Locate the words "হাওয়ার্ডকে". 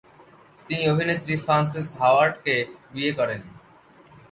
1.99-2.55